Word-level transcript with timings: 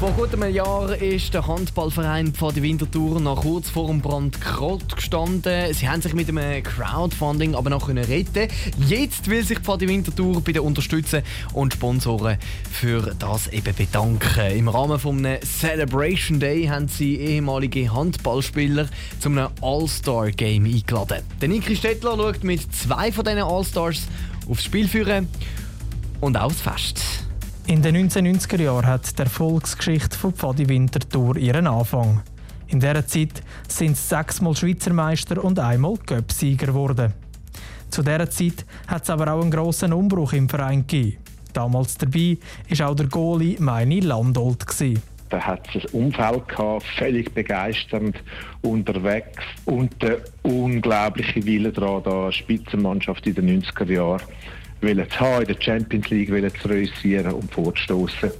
Vor 0.00 0.12
gut 0.12 0.32
einem 0.32 0.54
Jahr 0.54 0.96
ist 0.96 1.34
der 1.34 1.46
Handballverein 1.46 2.32
Pfadi 2.32 2.62
Winterthur 2.62 3.20
noch 3.20 3.42
kurz 3.42 3.68
vor 3.68 3.88
dem 3.88 4.00
Brand 4.00 4.40
Krott 4.40 4.96
gestanden. 4.96 5.74
Sie 5.74 5.90
haben 5.90 6.00
sich 6.00 6.14
mit 6.14 6.26
einem 6.30 6.62
Crowdfunding 6.62 7.54
aber 7.54 7.68
noch 7.68 7.86
retten 7.86 8.48
Jetzt 8.88 9.28
will 9.28 9.44
sich 9.44 9.58
Pfadi 9.58 9.86
Winterthur 9.88 10.40
bei 10.40 10.52
den 10.52 10.62
Unterstützern 10.62 11.22
und 11.52 11.74
Sponsoren 11.74 12.38
für 12.72 13.14
das 13.18 13.48
eben 13.48 13.74
bedanken. 13.74 14.56
Im 14.56 14.68
Rahmen 14.68 14.98
von 14.98 15.18
einem 15.18 15.42
Celebration 15.42 16.40
Day 16.40 16.64
haben 16.64 16.88
sie 16.88 17.16
ehemalige 17.16 17.92
Handballspieler 17.92 18.88
zu 19.18 19.28
einem 19.28 19.48
All-Star-Game 19.60 20.64
eingeladen. 20.64 21.22
Der 21.42 21.48
Niki 21.50 21.76
Stettler 21.76 22.16
schaut 22.16 22.42
mit 22.42 22.74
zwei 22.74 23.12
von 23.12 23.26
diesen 23.26 23.42
All-Stars 23.42 24.08
aufs 24.48 24.64
Spiel 24.64 24.88
führen 24.88 25.28
und 26.22 26.38
auch 26.38 26.48
das 26.48 26.62
Fest. 26.62 27.19
In 27.70 27.82
den 27.82 28.10
1990er 28.10 28.62
Jahren 28.62 28.84
hat 28.84 29.16
die 29.16 29.22
Erfolgsgeschichte 29.22 30.18
von 30.18 30.32
Pfadi 30.32 30.68
Winterthur 30.68 31.36
ihren 31.36 31.68
Anfang. 31.68 32.20
In 32.66 32.80
dieser 32.80 33.06
Zeit 33.06 33.44
sind 33.68 33.96
sie 33.96 34.08
sechsmal 34.08 34.56
Schweizer 34.56 34.92
Meister 34.92 35.44
und 35.44 35.56
einmal 35.60 35.94
Göpsieger 36.04 36.66
geworden. 36.66 37.14
Zu 37.88 38.02
dieser 38.02 38.28
Zeit 38.28 38.66
hat 38.88 39.04
es 39.04 39.10
aber 39.10 39.32
auch 39.32 39.40
einen 39.40 39.52
grossen 39.52 39.92
Umbruch 39.92 40.32
im 40.32 40.48
Verein 40.48 40.84
gegeben. 40.84 41.18
Damals 41.52 41.96
dabei 41.96 42.38
war 42.70 42.88
auch 42.88 42.96
der 42.96 43.06
Goalie 43.06 43.60
Meini 43.60 44.00
Landolt. 44.00 44.66
Da 45.28 45.40
hat 45.40 45.68
es 45.72 45.84
ein 45.84 45.90
Umfeld 45.92 46.48
gehabt, 46.48 46.82
völlig 46.98 47.32
begeisternd 47.32 48.20
unterwegs 48.62 49.44
und 49.66 50.02
der 50.02 50.22
unglaubliche 50.42 51.46
Wille 51.46 51.70
daran, 51.70 52.02
da 52.02 52.32
Spitzenmannschaft 52.32 53.28
in 53.28 53.36
den 53.36 53.62
90er 53.62 53.92
Jahren 53.92 54.22
wollen 54.82 55.06
haben, 55.18 55.42
in 55.42 55.48
der 55.48 55.60
Champions 55.60 56.10
League 56.10 56.30
wollen 56.30 56.52
zu 56.60 56.68
realisieren 56.68 57.32
und 57.32 57.52
vorzustoßen 57.52 58.30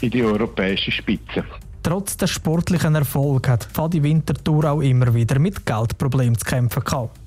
in 0.00 0.10
die 0.10 0.22
europäische 0.22 0.90
Spitze. 0.90 1.44
Trotz 1.82 2.16
des 2.16 2.30
sportlichen 2.30 2.94
Erfolgs 2.94 3.48
hat 3.48 3.64
Fadi 3.64 4.02
Winterthur 4.02 4.64
auch 4.66 4.80
immer 4.80 5.14
wieder 5.14 5.38
mit 5.38 5.64
Geldproblemen 5.64 6.36
zu 6.36 6.44
kämpfen 6.44 6.84
gehabt. 6.84 7.18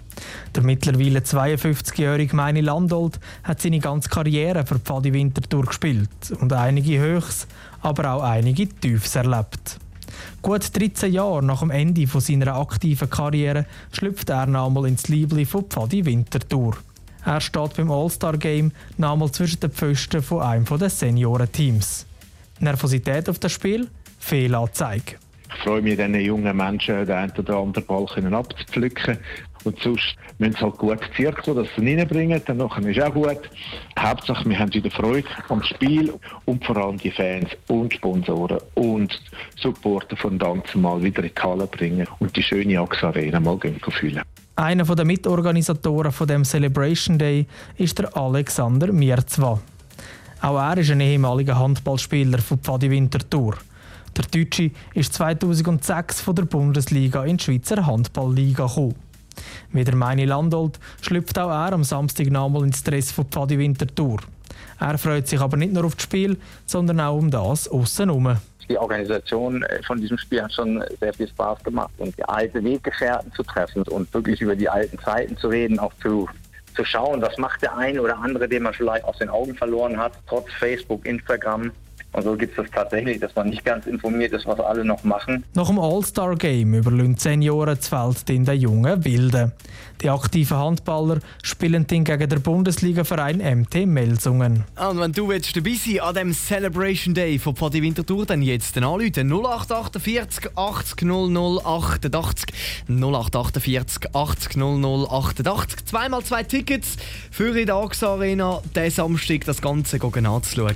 Der 0.55 0.61
mittlerweile 0.61 1.19
52-jährige 1.19 2.35
Meini 2.35 2.61
Landolt 2.61 3.19
hat 3.43 3.61
seine 3.61 3.79
ganze 3.79 4.09
Karriere 4.09 4.65
für 4.65 4.77
Pfadi 4.77 5.11
Winterthur 5.11 5.65
gespielt 5.65 6.09
und 6.39 6.53
einige 6.53 6.99
Höchst, 6.99 7.47
aber 7.81 8.13
auch 8.13 8.23
einige 8.23 8.67
Tiefs 8.67 9.15
erlebt. 9.15 9.79
Gut 10.43 10.77
13 10.77 11.11
Jahre 11.11 11.43
nach 11.43 11.61
dem 11.61 11.71
Ende 11.71 12.05
seiner 12.05 12.55
aktiven 12.55 13.09
Karriere 13.09 13.65
schlüpft 13.91 14.29
er 14.29 14.45
nochmal 14.45 14.87
ins 14.87 15.07
Liebling 15.07 15.47
von 15.47 15.65
Pfadi 15.65 16.05
Winterthur. 16.05 16.77
Er 17.25 17.39
steht 17.39 17.75
beim 17.77 17.89
All-Star-Game 17.89 18.71
nochmal 18.97 19.31
zwischen 19.31 19.59
den 19.59 19.71
Pfosten 19.71 20.21
von 20.21 20.41
einem 20.41 20.65
der 20.65 20.89
Seniorenteams. 20.89 22.05
Nervosität 22.59 23.29
auf 23.29 23.39
das 23.39 23.51
Spiel? 23.51 23.87
Fehlanzeige. 24.19 25.15
Ich 25.55 25.63
freue 25.63 25.81
mich, 25.81 25.97
diesen 25.97 26.15
jungen 26.15 26.57
Menschen 26.57 27.05
den 27.05 27.15
einen 27.15 27.31
oder 27.37 27.57
anderen 27.57 27.85
Ball 27.85 28.33
abzupflücken. 28.33 29.17
Und 29.63 29.79
sonst 29.79 30.15
müssen 30.37 30.53
sie 30.53 30.59
halt 30.59 30.77
gut 30.77 30.99
zirkeln, 31.15 31.57
dass 31.57 31.67
sie 31.75 31.81
ihn 31.81 31.99
reinbringen. 31.99 32.41
Dann 32.45 32.59
ist 32.59 33.01
auch 33.01 33.13
gut. 33.13 33.49
Hauptsache, 33.97 34.47
wir 34.49 34.59
haben 34.59 34.73
wieder 34.73 34.91
Freude 34.91 35.27
am 35.49 35.63
Spiel 35.63 36.13
und 36.45 36.63
vor 36.65 36.77
allem 36.77 36.97
die 36.97 37.11
Fans 37.11 37.49
und 37.67 37.93
Sponsoren 37.93 38.59
und 38.75 39.21
Supporter 39.55 40.17
von 40.17 40.37
Danzen 40.37 40.81
mal 40.81 41.01
wieder 41.01 41.23
in 41.23 41.31
die 41.35 41.41
Halle 41.41 41.67
bringen 41.67 42.07
und 42.19 42.35
die 42.35 42.43
schöne 42.43 42.79
AXA 42.79 43.07
Arena 43.07 43.39
mal 43.39 43.57
fühlen. 43.59 44.21
Einer 44.55 44.83
der 44.83 45.05
Mitorganisatoren 45.05 46.11
von 46.11 46.27
dem 46.27 46.43
Celebration 46.43 47.17
Day 47.17 47.47
ist 47.77 47.97
der 47.97 48.15
Alexander 48.15 48.91
Mierzwa. 48.91 49.59
Auch 50.41 50.57
er 50.57 50.77
ist 50.77 50.91
ein 50.91 50.99
ehemaliger 50.99 51.57
Handballspieler 51.57 52.37
von 52.39 52.59
Pfadi 52.59 52.91
Winterthur. 52.91 53.55
Der 54.15 54.25
Deutsche 54.25 54.71
ist 54.93 55.13
2006 55.13 56.21
von 56.21 56.35
der 56.35 56.43
Bundesliga 56.43 57.23
in 57.23 57.37
die 57.37 57.43
Schweizer 57.43 57.85
Handballliga 57.85 58.67
gekommen. 58.67 58.93
Wie 59.71 59.83
der 59.83 59.95
Meini 59.95 60.25
Landolt 60.25 60.79
schlüpft 61.01 61.37
auch 61.39 61.49
er 61.49 61.73
am 61.73 61.83
Samstag 61.83 62.29
nochmal 62.29 62.63
ins 62.63 62.79
Stress 62.79 63.11
von 63.11 63.25
Pfadi 63.25 63.57
Winterthur. 63.57 64.19
Er 64.79 64.97
freut 64.97 65.27
sich 65.27 65.39
aber 65.39 65.57
nicht 65.57 65.73
nur 65.73 65.85
auf 65.85 65.95
das 65.95 66.03
Spiel, 66.03 66.37
sondern 66.65 66.99
auch 66.99 67.17
um 67.17 67.31
das 67.31 67.67
außenrum. 67.67 68.37
Die 68.69 68.77
Organisation 68.77 69.63
äh, 69.63 69.83
von 69.83 69.99
diesem 69.99 70.17
Spiel 70.17 70.41
hat 70.41 70.53
schon 70.53 70.83
sehr 70.99 71.13
viel 71.13 71.27
Spaß 71.27 71.63
gemacht 71.63 71.91
und 71.97 72.17
die 72.17 72.23
alte 72.23 72.63
Weggefährten 72.63 73.31
zu 73.33 73.43
treffen 73.43 73.83
und 73.83 74.13
wirklich 74.13 74.41
über 74.41 74.55
die 74.55 74.69
alten 74.69 74.97
Zeiten 74.99 75.37
zu 75.37 75.49
reden, 75.49 75.79
auch 75.79 75.93
zu, 76.01 76.29
zu 76.75 76.85
schauen, 76.85 77.21
was 77.21 77.37
macht 77.37 77.61
der 77.61 77.75
eine 77.77 78.01
oder 78.01 78.17
andere, 78.17 78.47
den 78.47 78.63
man 78.63 78.73
vielleicht 78.73 79.05
aus 79.05 79.17
den 79.17 79.29
Augen 79.29 79.55
verloren 79.55 79.97
hat, 79.97 80.13
trotz 80.27 80.51
Facebook, 80.53 81.05
Instagram. 81.05 81.71
Und 82.13 82.23
so 82.23 82.35
gibt 82.35 82.57
es 82.57 82.63
das 82.63 82.71
tatsächlich, 82.71 83.19
dass 83.19 83.35
man 83.35 83.49
nicht 83.49 83.65
ganz 83.65 83.87
informiert 83.87 84.33
ist, 84.33 84.45
was 84.45 84.59
alle 84.59 84.85
noch 84.85 85.03
machen. 85.03 85.43
Nach 85.55 85.67
dem 85.67 85.79
All-Star-Game 85.79 86.75
überlöhnt 86.75 87.19
Senioren 87.19 87.75
das 87.75 87.87
Feld 87.87 88.29
in 88.29 88.45
den 88.45 88.59
jungen 88.59 89.03
Wilden. 89.03 89.51
Die 90.01 90.09
aktiven 90.09 90.57
Handballer 90.57 91.19
spielen 91.41 91.87
dann 91.87 92.03
gegen 92.03 92.29
den 92.29 92.41
Bundesliga-Verein 92.41 93.37
MT 93.37 93.87
Melsungen. 93.87 94.65
Ah, 94.75 94.89
und 94.89 94.99
wenn 94.99 95.11
du 95.11 95.29
willst 95.29 95.55
dabei 95.55 95.73
sein 95.73 96.01
an 96.01 96.15
dem 96.15 96.33
Celebration 96.33 97.13
Day 97.13 97.39
von 97.39 97.55
Pfadi 97.55 97.81
Winterthur, 97.81 98.25
dann 98.25 98.41
jetzt 98.41 98.75
den 98.75 98.83
anrufen 98.83 99.31
0848 99.31 100.57
80 100.57 101.01
00 101.03 101.65
88 101.65 102.53
0848 102.89 104.15
80 104.15 104.57
00 104.57 105.07
88. 105.09 105.85
Zweimal 105.85 106.23
zwei 106.23 106.43
Tickets 106.43 106.97
für 107.31 107.53
die 107.53 107.71
AXA 107.71 108.13
Arena, 108.13 108.61
diesen 108.75 108.91
Samstag 108.91 109.45
das 109.45 109.61
Ganze 109.61 109.99
anzuschauen. 110.01 110.75